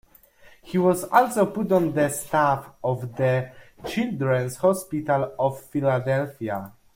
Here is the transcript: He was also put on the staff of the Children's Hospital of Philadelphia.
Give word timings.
He 0.63 0.79
was 0.79 1.03
also 1.03 1.45
put 1.45 1.71
on 1.71 1.91
the 1.93 2.09
staff 2.09 2.71
of 2.83 3.17
the 3.17 3.51
Children's 3.85 4.55
Hospital 4.57 5.31
of 5.37 5.59
Philadelphia. 5.65 6.71